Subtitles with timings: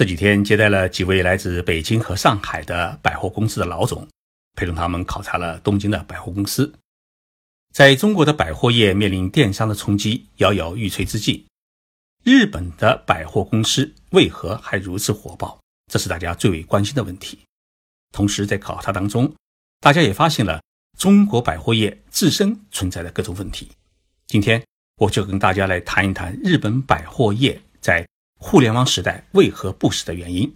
[0.00, 4.08] 这几天接待了几位来自北京和上海的百货公司的老总，
[4.56, 6.72] 陪同他们考察了东京的百货公司。
[7.70, 11.44] 在中国的百货业面临电商的冲击摇摇欲坠之际，
[12.24, 15.60] 日本的百货公司为何还如此火爆？
[15.92, 17.38] 这是大家最为关心的问题。
[18.10, 19.30] 同时，在考察当中，
[19.80, 20.62] 大家也发现了
[20.96, 23.70] 中国百货业自身存在的各种问题。
[24.26, 24.64] 今天，
[24.96, 28.08] 我就跟大家来谈一谈日本百货业在
[28.42, 30.52] 互联网时代为何不死的原因，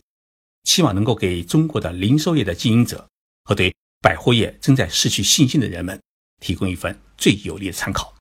[0.64, 3.07] 希望能够给中国的零售业的经营者
[3.45, 6.00] 和对百货业正在失去信心的人们
[6.40, 8.14] 提供一份最有力的参考。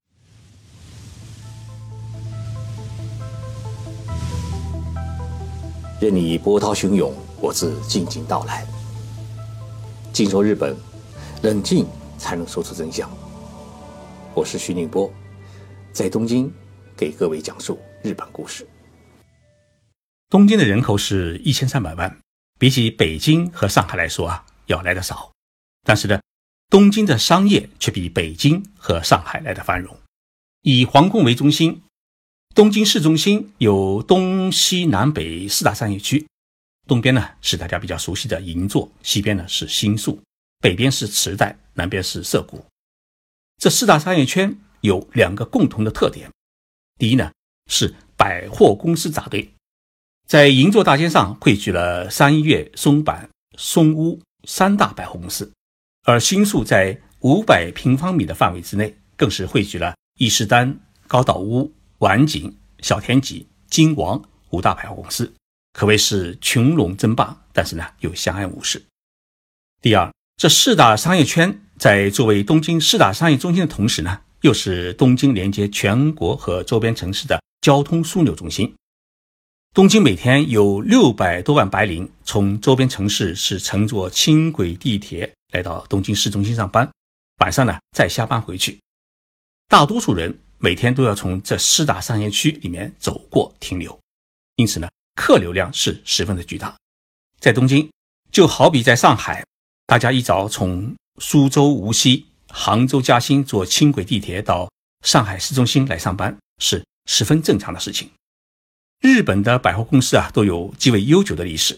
[6.02, 8.68] 任你波涛汹涌，我自静静到来。
[10.12, 10.76] 静说日本，
[11.42, 13.10] 冷静才能说出真相。
[14.36, 15.10] 我是徐宁波，
[15.94, 16.52] 在东京
[16.98, 18.68] 给各位讲述日本故事。
[20.34, 22.20] 东京的人口是一千三百万，
[22.58, 25.32] 比起北京和上海来说啊，要来的少。
[25.84, 26.20] 但是呢，
[26.72, 29.96] 东京的商业却比北京和上海来的繁荣。
[30.64, 31.84] 以皇宫为中心。
[32.56, 36.28] 东京市中心有东西南北四大商业区，
[36.88, 40.20] 东边呢是大家比较熟悉的银座，西边呢是新宿，
[40.60, 42.66] 北边是池袋，南边是涩谷。
[43.60, 46.32] 这四大商业圈有两个共同的特点：
[46.98, 47.32] 第一呢
[47.68, 49.48] 是百货公司扎堆，
[50.28, 55.52] 在银座大街上汇聚了三月、松坂、松屋三大百货公司，
[56.04, 61.72] 而新宿在五百平方米的范围之内，更是汇聚了伊势丹、高岛屋。
[62.00, 65.34] 丸井、小田急、金王五大百货公司
[65.72, 68.84] 可谓是群龙争霸，但是呢又相安无事。
[69.82, 78.76] 第二，这四大商业圈在作为东京四大商业中心的同时呢，又是东京连接全国和周边城市的交通枢纽中心。
[79.74, 86.88] 东京每天有六百多万白领从周边城市是乘坐轻轨地铁来到东京市中心上班，
[87.40, 88.80] 晚上呢再下班回去，
[89.68, 90.38] 大多数人。
[90.60, 94.00] 每天都要从这四大商业区里面走过停留，
[94.56, 96.74] 因此呢，客流量是十分的巨大。
[97.40, 97.90] 在东京，
[98.32, 99.44] 就好比在上海，
[99.88, 104.72] 大家一早从苏州、无锡、杭州、嘉兴坐轻轨地铁到
[105.04, 108.10] 上海市中心来上班，是十分正常的事情。
[109.04, 111.78] 日本的百货公司啊，都有极为悠久的历史。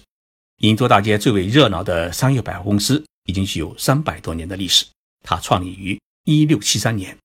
[0.57, 4.85] 银座大街最为热闹的商业百货公司已经具有三百多年的历史，
[5.23, 7.17] 它创立于一六七三年。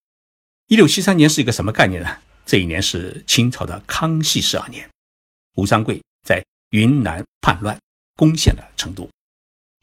[0.69, 2.17] 一六七三年是一个什么概念呢？
[2.47, 4.89] 这一年是清朝的康熙十二年，
[5.57, 7.79] 吴三桂在云南叛乱，
[8.17, 9.07] 攻陷了成都。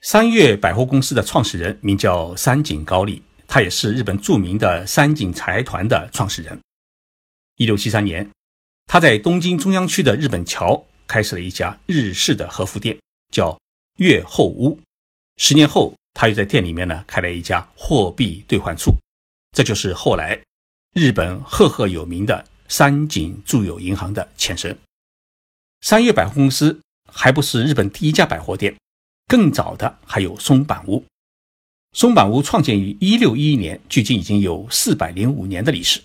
[0.01, 6.59] 三月百货公司的创始人名叫三井高利，他也是日本著名的三井财团的创始人。
[7.57, 8.27] 一六七三年，
[8.87, 12.97] 他在东京中央区的日本桥开设了一家日式的和服店，
[13.31, 13.59] 叫
[13.97, 14.79] 月后屋。
[15.35, 18.95] 十年后，他又在店里面呢开了一家货币兑换处，
[19.51, 20.41] 这就是后来。
[20.93, 24.75] 日本赫赫有名的三井住友银行的前身，
[25.81, 26.79] 三月百货公司
[27.11, 28.75] 还不是日本第一家百货店，
[29.27, 31.05] 更早的还有松板屋。
[31.91, 36.01] 松板屋创建于一六一一年，距今已经有四百零五年的历史。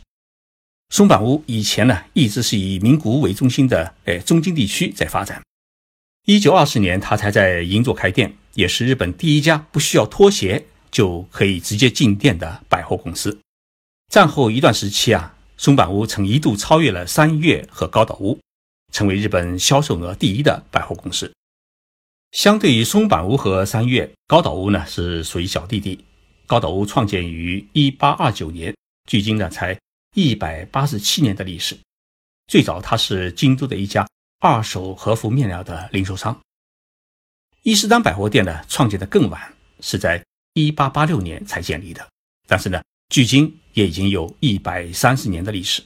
[0.92, 5.40] 松坂屋以前呢，一直是以名古屋为中心的，哎，中京地区在发展。
[6.26, 13.38] 一九二四年，他才在银座开店，也是日本第一家不需要拖鞋就可以直接进店的百货公司。
[14.10, 18.38] 战后一段时期啊，松坂屋曾一度超越了三月和高岛屋，
[18.92, 21.32] 成为日本销售额第一的百货公司。
[22.32, 26.04] 相对于松坂屋和三月，高岛屋呢是属于小弟弟。
[26.46, 28.76] 高岛屋创建于一八二九年，
[29.08, 29.78] 距今呢才
[30.14, 31.78] 一百八十七年的历史。
[32.46, 34.06] 最早它是京都的一家
[34.40, 36.40] 二手和服面料的零售商。
[37.62, 40.24] 伊势丹百货店呢创建的更晚，是在
[40.54, 42.08] 一八八六年才建立的，
[42.46, 42.82] 但是呢。
[43.08, 45.82] 距今也已经有一百三十年的历史，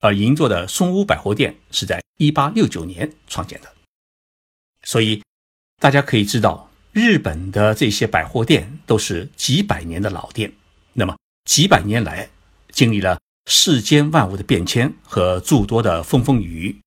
[0.00, 3.74] 而银座的松屋百货店是在一八六九年创建的，
[4.82, 5.22] 所以
[5.80, 10.52] 大家可以知道，日本的这些百货店都是几百年的老店。
[10.92, 11.16] 那么
[11.46, 12.28] 几百年来
[12.72, 16.80] 经历了世间万物的变迁和诸多的风风雨雨，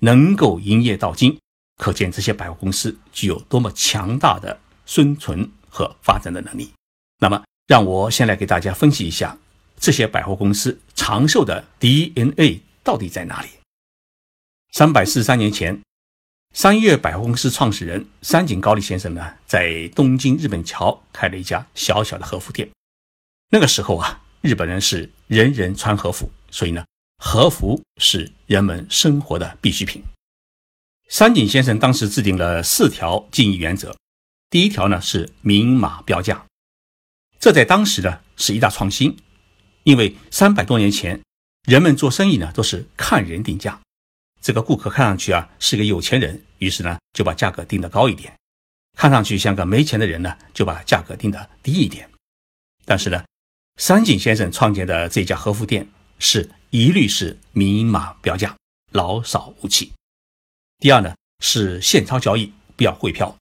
[0.00, 1.38] 能够营业到今，
[1.76, 6.72] 可见这些百货公司具有多么强大的生存和发展的能力。
[7.18, 7.42] 那么。
[7.68, 9.38] 让我先来给大家分析一下
[9.78, 13.48] 这些百货公司长寿的 DNA 到底在哪里。
[14.72, 15.80] 三百四十三年前，
[16.52, 22.68] 三月百货公司创始人三井高利先生呢，在东京日本桥开了一家小小的和服店。
[23.50, 26.84] 那个时候啊，日本人是人人穿和服，所以呢，
[27.18, 30.02] 和服是人们生活的必需品。
[31.08, 33.96] 三井先生当时制定了四条经营原则，
[34.50, 36.44] 第一条呢是明码标价，
[37.38, 39.16] 这在当时呢是一大创新，
[39.84, 41.20] 因为三百多年前
[41.68, 43.80] 人们做生意呢都是看人定价，
[44.40, 48.32] 这个顾客看上去啊是个有钱人，于是呢就把价格定得高一点；
[48.98, 52.10] 看上去像个没钱的人呢，就把价格定得低一点。
[52.84, 53.22] 但是呢，
[53.76, 55.88] 三井先生创建的这家和服店
[56.18, 58.56] 是一律是明码标价，
[58.90, 59.92] 老少无欺。
[60.78, 63.36] 第二呢是现钞交易，不要汇票。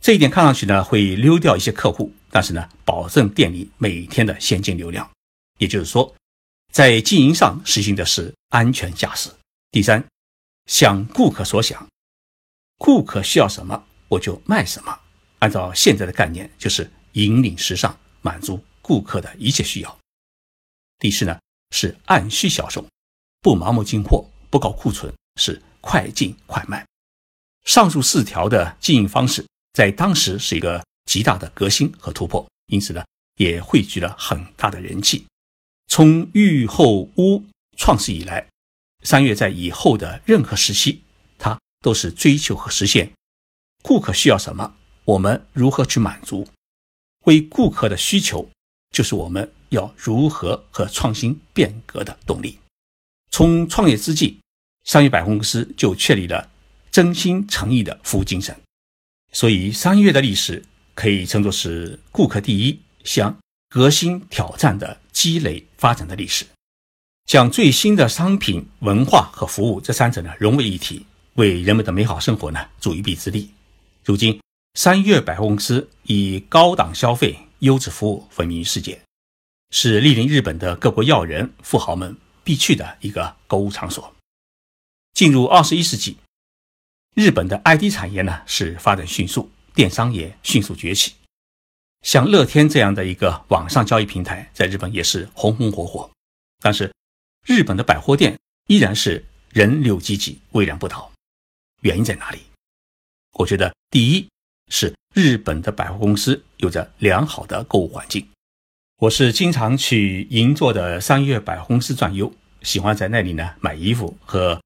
[0.00, 5.08] 这一点看上去呢会溜掉一些客户，但是呢保证店里每天的现金流量。
[5.58, 6.14] 也就是说，
[6.72, 9.30] 在经营上实行的是安全驾驶。
[9.70, 10.04] 第三，
[10.66, 11.86] 想顾客所想，
[12.78, 14.98] 顾客需要什么我就卖什么。
[15.38, 19.98] 按照现在的概念，就是引领时尚，满足顾客的一切需要。
[21.00, 21.40] 第四呢
[21.70, 22.86] 是按需销售，
[23.40, 25.10] 不盲目进货，不搞库存，
[25.40, 25.60] 是。
[25.86, 26.82] 快进快卖，
[27.66, 33.04] 上述四条的经营方式在当时是一个极大的革新和突破，因此呢，
[33.36, 35.26] 也汇聚了很大的人气。
[35.88, 37.44] 从玉后屋
[37.76, 38.48] 创始以来，
[39.02, 41.02] 三月在以后的任何时期，
[41.36, 43.12] 它都是追求和实现
[43.82, 46.48] 顾客需要什么，我们如何去满足，
[47.26, 48.48] 为顾客的需求，
[48.94, 52.58] 就是我们要如何和创新变革的动力。
[53.30, 54.38] 从创业之际。
[54.86, 56.50] 三月百货公司就确立了
[56.90, 58.54] 真心诚意的服务精神，
[59.32, 60.62] 所以三月的历史
[60.94, 63.34] 可以称作是顾客第一、向
[63.70, 66.44] 革新挑战的积累发展的历史，
[67.24, 71.06] 将最新的商品、文化和服务这三者呢融为一体，
[71.36, 73.48] 为人们的美好生活呢助一臂之力。
[74.04, 74.38] 如今，
[74.74, 79.00] 三月百货公司以高档消费、优质服务闻名于世界，
[79.70, 82.14] 是莅临日本的各国要人、富豪们
[82.44, 84.14] 必去的一个购物场所。
[85.14, 86.18] 进入二十一世纪，
[87.14, 91.14] 日本的 IT 产业呢是发展迅速，电商也迅速崛起。
[92.02, 96.10] 像乐天这样的一个网上交易平台，在日本也是红红火火。
[96.60, 96.92] 但是，
[97.46, 101.10] 日本的百货店依然是人流济济，微量不倒。
[101.80, 102.40] 原因在哪里？
[103.32, 104.28] 我觉得，第一
[104.68, 108.26] 是日本的百货公司有着良好的购物环境。
[108.98, 112.32] 我是经常去银座的三月百货公司转悠，
[112.62, 114.60] 喜欢在那里呢买衣服和。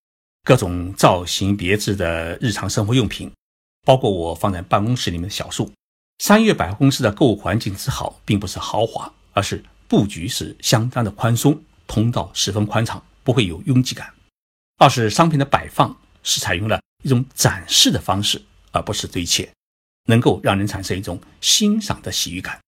[0.44, 3.30] 各种造型别致的日常生活用品，
[3.84, 5.70] 包括我放在办公室里面的小树。
[6.20, 14.10] 三月百货公司的购物环境之好，并不是豪华，而是布局是相当的宽松，通道十分宽敞，不会有拥挤感。
[14.78, 18.40] 二是商品的摆放是采用了一种展示的方式，
[18.70, 19.46] 而不是堆砌，
[20.08, 22.58] 能够让人产生一种欣赏的喜悦感。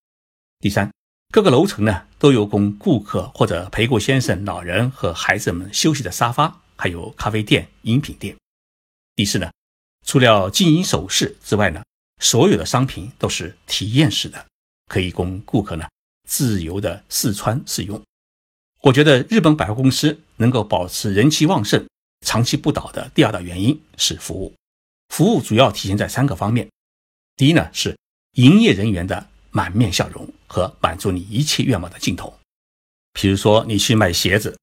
[0.61, 0.91] 第三，
[1.33, 6.63] 各个楼层呢都有供顾客或者陪顾先生、老人和孩子们休息的沙发。
[6.83, 8.35] 还有咖啡店、饮品店。
[9.15, 9.53] 第四呢，
[10.07, 11.83] 除了金银首饰之外呢，
[12.23, 14.47] 所有的商品都是体验式的，
[14.87, 15.87] 可以供顾客呢
[16.27, 18.03] 自由的试穿试用。
[18.81, 21.87] 我觉得日本百货公司能够保持人气旺盛、
[22.25, 24.55] 长期不倒的第二大原因是服务。
[25.11, 26.67] 服务主要体现在三个方面：
[27.41, 27.97] 第一呢是
[28.33, 32.39] 营业人员的满面笑容和满足你一切愿望的镜头。
[33.15, 34.59] 比如说你去买鞋子，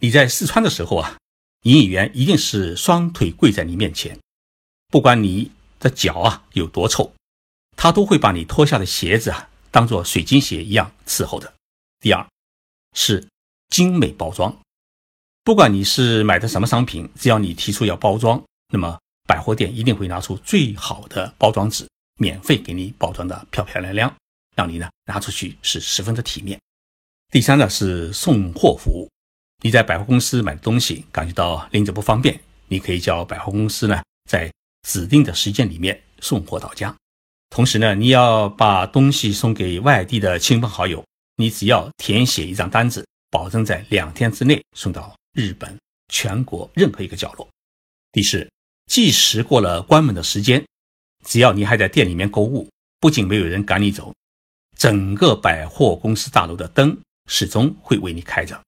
[0.00, 1.18] 你在试穿的时候啊。
[1.64, 4.18] 营业员一定是双腿跪在你面前，
[4.88, 7.12] 不管你的脚啊有多臭，
[7.76, 11.52] 他都会把你脱下的鞋子啊当做水晶鞋一样伺候的。
[12.00, 12.26] 第二，
[12.96, 13.28] 是
[13.68, 14.58] 精美包装，
[15.44, 18.42] 不管你是买的什么商品，只要你提出要包装，
[18.72, 21.86] 那么百货店一定会拿出最好的包装纸，
[22.22, 24.14] 免费给你包装的漂漂亮亮，
[24.54, 26.56] 让你呢拿出去是十分的体面。
[27.32, 29.10] 第三呢是送货服务。
[29.64, 32.38] 你在百货公司买东西，感觉到拎着不方便，
[32.68, 34.00] 你可以叫百货公司呢，
[34.30, 34.52] 在
[34.86, 36.94] 指定的时间里面送货到家。
[37.50, 41.04] 同时呢，你要把东西送给外地的亲朋好友，
[41.36, 45.76] 你只要填写一张单子，保证在两天之内送到日本
[46.08, 47.48] 全国任何一个角落。
[48.12, 48.48] 第四，
[48.86, 50.64] 即使过了关门的时间，
[51.24, 52.68] 只要你还在店里面购物，
[53.00, 54.14] 不仅没有人赶你走，
[54.76, 58.60] 整个百货公司大楼的灯始终会为你开着。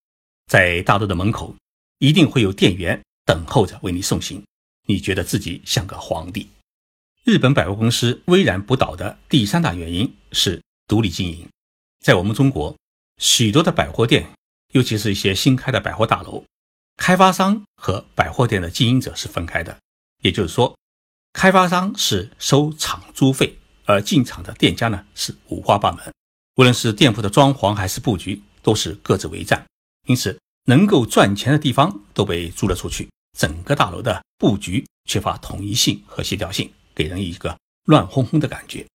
[0.46, 1.54] 在大楼的门口，
[1.98, 4.44] 一定会有店员等候着为你送行，
[4.86, 6.48] 你觉得自己像个皇帝。
[7.24, 11.48] 日本百货公司巍然不倒的第三大原因是独立经营。
[12.00, 12.76] 在我们中国，
[13.16, 14.28] 许多的百货店，
[14.72, 16.44] 尤其是一些新开的百货大楼，
[16.98, 19.78] 开发商和百货店的经营者是分开的。
[20.20, 20.76] 也就是说，
[21.34, 26.00] 开发商是收场租费，而进场的店家呢是五花八门，
[26.56, 29.66] 无论是店铺的装潢还是布局，都是各自为战。
[30.06, 38.86] 因此，能够赚钱的地方都被租了出去，整个大楼的布局缺乏统一性和协调性，给人一个乱哄哄的感觉。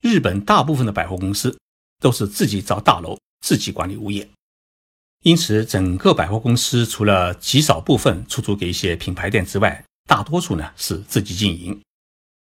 [0.00, 1.58] 日本大部分的百货公司
[2.00, 4.28] 都是自己造大楼、自己管理物业，
[5.24, 11.80] 因此整个百货公司除了极少部分出租给一些品牌店之外，大多数呢是自己经营。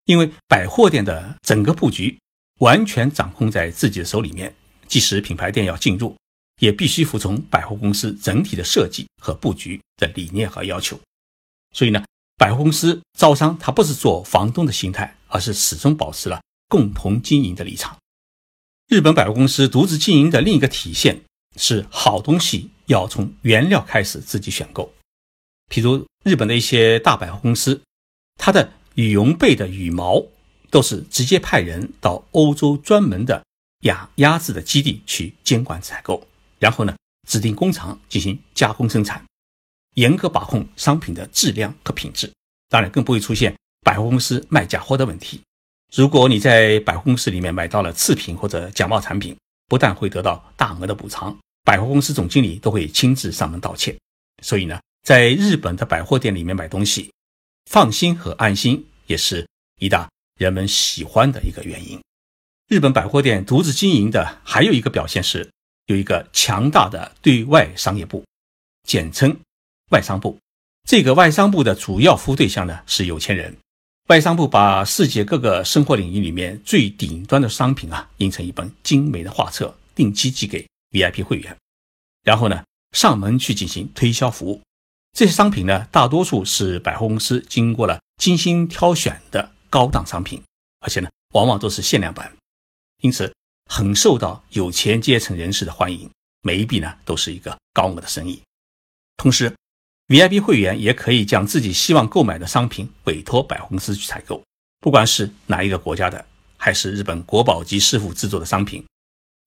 [0.04, 2.18] 因为百货店的整个布局
[2.60, 4.54] 完全掌控在自己的手里面，
[4.86, 6.16] 即使品牌店要进入，
[6.60, 10.98] 也必须服从百货公司整体的设计和布局的理念和要求。
[11.74, 12.04] 所以呢，
[12.36, 16.40] 百货公司招商它不是做房东的心态，而是始终保持了。
[16.68, 17.96] 共同经营的立场。
[18.88, 21.22] 日本百货公司独自经营的另一个体现
[21.56, 24.92] 是，好东西要从原料开始自己选购。
[25.70, 27.80] 譬如日本的一些大百货公司，
[28.36, 30.24] 它的羽绒被的羽毛
[30.70, 33.44] 都是直接派人到欧洲专门的
[33.80, 36.26] 养鸭子的基地去监管采购，
[36.58, 36.96] 然后呢
[37.28, 39.24] 指定工厂进行加工生产，
[39.94, 42.30] 严格把控商品的质量和品质。
[42.68, 43.54] 当然，更不会出现
[43.84, 45.40] 百货公司卖假货的问题。
[45.94, 49.36] 如果你在百货公司里面买到了次品或者假冒产品，
[49.68, 53.96] 不但会得到大额的补偿，百货公司总经理都会亲自上门道歉。
[54.42, 57.12] 所以呢，在日本的百货店里面买东西，
[57.70, 59.46] 放心和安心也是
[59.78, 62.02] 一大人们喜欢的一个原因。
[62.66, 65.48] 日本百货店独自经营的还有一个表现是，
[65.86, 68.24] 有一个强大的对外商业部，
[68.82, 69.38] 简称
[69.92, 70.36] 外商部。
[70.88, 73.56] 这个外商部的主要服务对象呢是有钱人。
[74.08, 81.56] 外商部把世界各个生活领域里面最顶端的商品啊，印成一本精美的画册，定期寄给 VIP 会员，
[82.24, 84.60] 然后呢，上门去进行推销服务。
[85.16, 90.42] 这些商品呢，大多数是百货公司经过了精心挑选的高档商品，
[90.80, 92.30] 而且呢，往往都是限量版，
[93.00, 96.10] 因此很受到有钱阶层人士的欢迎。
[96.42, 98.42] 每一笔呢，都是一个高额的生意。
[99.16, 99.50] 同时
[100.08, 104.42] ，VIP 会员也可以将自己希望购买的商品委托百货公司去采购，
[104.80, 106.22] 不管是哪一个国家的，
[106.58, 108.84] 还是日本国宝级师傅制作的商品，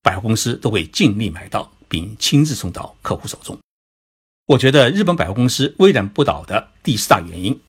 [0.02, 3.56] 百货公司都会尽力买到，并亲自送到客户手中。
[4.50, 7.60] 我觉得日本百货公司巍然不倒的第四大原因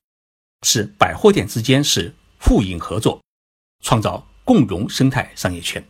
[0.66, 3.22] 是百货店之间是互赢合作，
[3.84, 5.84] 创造共荣生态商业圈。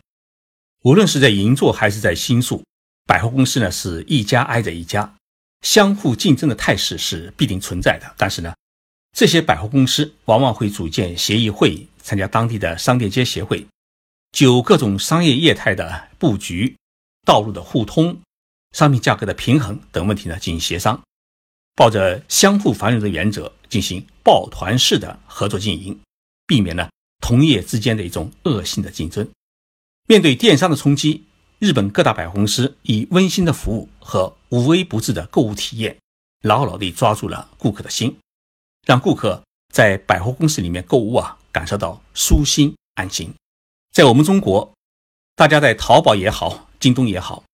[0.83, 2.63] 无论是在银座还是在新宿，
[3.07, 5.15] 百货公司呢是一家挨着一家。
[5.63, 8.53] 相互竞争的态势是必定存在的，但是呢，
[9.17, 13.65] 这些百货公司往往会组建协议会，参加当地的商店街协会，
[14.31, 16.75] 就各种商业业态的布局、
[17.25, 18.21] 道路的互通、
[18.73, 21.01] 商品价格的平衡等问题呢进行协商，
[21.75, 25.97] 抱着相互繁荣的原则进行抱团式的合作经营，
[26.45, 26.89] 避免呢
[27.21, 29.29] 同业之间的一种恶性的竞争。
[30.07, 31.23] 面对电商的冲击。
[31.59, 35.97] 日本各大百货公司以温馨的服务和无微不至的购物体验，
[36.41, 38.17] 牢牢地抓住了顾客的心，
[38.85, 39.41] 让顾客
[39.73, 43.33] 在百货公司里面购物啊，感受到舒心安心。
[43.93, 44.73] 在我们中国，
[45.37, 47.45] 大家在淘宝也好，京东也好，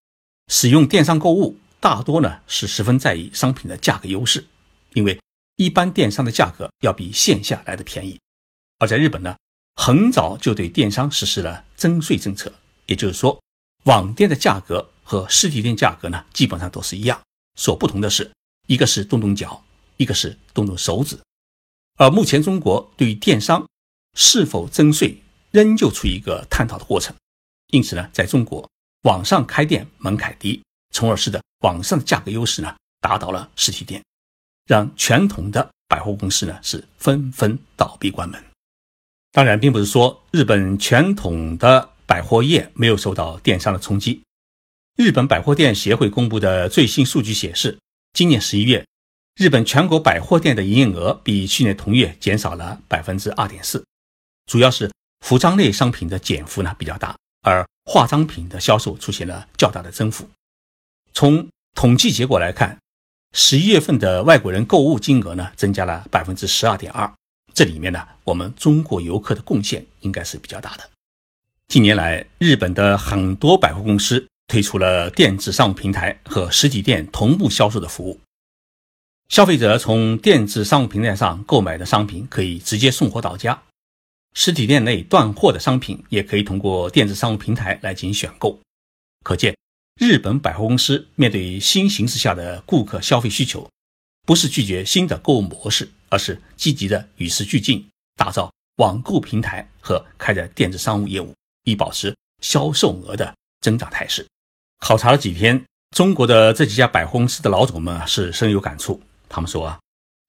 [0.50, 4.46] 使用电商购物，大多呢是十分在意商品的价格优势，
[4.94, 5.18] 因为
[5.56, 8.20] 一般电商的价格要比线下来的便宜。
[8.79, 9.38] 而在日本呢，
[9.75, 12.51] 很早就对电商实施了征税政策，
[12.88, 13.39] 也就是说。
[13.86, 17.20] 网店的价格和实体店价格呢，基本上都是一样，
[17.56, 18.29] 所不同的是，
[18.68, 19.63] 一个是动动脚，
[19.96, 21.18] 一个是动动手指。
[21.98, 23.65] 而目前中国对于电商
[24.15, 27.15] 是否征税，仍旧处于一个探讨的过程。
[27.68, 28.70] 因此呢，在中国
[29.03, 30.62] 网上开店门槛低，
[30.94, 34.03] 从而使得网上的价格优势呢，打倒了实体店，
[34.65, 38.44] 让传统的百货公司呢是纷纷倒闭关门。
[39.32, 41.89] 当然，并不是说日本传统的。
[42.10, 44.24] 百货业没有受到电商的冲击。
[44.98, 47.77] 日本百货店协会公布的最新数据显示，
[48.13, 48.84] 今年十一月，
[49.36, 53.86] 日本全国百货店的营业额比去年同月减少了百分之二点四，
[54.48, 60.29] 主要是服装类商品的减幅呢比较大，而化妆品的销售出现了较大的增幅。
[61.13, 62.77] 从统计结果来看，
[63.34, 67.12] 十一月份的外国人购物金额呢增加了百分之十二点二，
[67.53, 70.89] 这里面呢我们中国游客的贡献应该是比较大的。
[71.67, 78.19] 近年来，日本的很多百货公司推出了电子商务平台和实体店同步销售的服务。
[79.27, 83.62] 消费者从电子商务平台上购买的商品可以直接送货到家，
[84.39, 88.58] 实体店内断货的商品也可以通过电子商务平台来进行选购。
[89.22, 89.53] 可见，
[90.00, 93.69] 日本百货公司面对新形势下的顾客消费需求，
[94.25, 101.34] 不是拒绝新的购物模式，而是积极的与时俱进，打造网购平台和开展电子商务业务。
[101.65, 104.25] 以保持销售额的增长态势。
[104.79, 105.62] 考察了几天，
[105.93, 109.00] 中国的这几家百货公司的老总们是深有感触。
[109.27, 109.79] 他们说啊，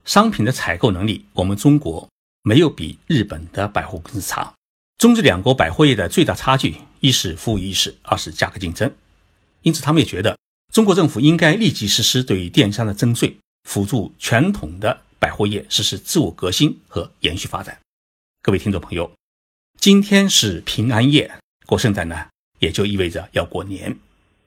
[0.04, 2.06] 商品的采购能力，我们中国
[2.42, 4.54] 没有比日本的百货公司差。
[4.98, 8.92] 中日两国百货业的最大差距，一是服务意识，二是价格竞争。
[9.62, 10.38] 因此，他们也觉得
[10.72, 17.78] 中国政府应该立即实施对电商的征税，辅助传统的百货业实施自我革新和延续发展。
[18.42, 19.10] 各位听众朋友，
[19.78, 21.30] 今天是平安夜，
[21.66, 22.26] 过圣诞呢，
[22.58, 23.98] 也就意味着要过年。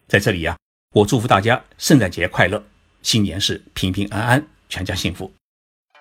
[0.07, 0.57] 在这里呀，
[0.93, 2.63] 我祝福大家圣诞节快乐，
[3.01, 5.31] 新年是平平安安，全家幸福。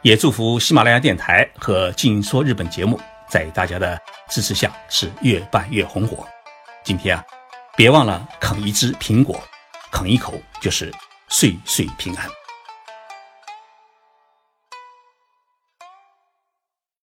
[0.02, 3.96] 也祝福喜马拉雅电台和《静说日本》节目在大家的
[4.28, 6.26] 支持下是越办越红火。
[6.82, 7.24] 今天啊，
[7.76, 9.40] 别忘了啃一只苹果，
[9.92, 10.92] 啃一口就是
[11.28, 12.41] 岁岁平安。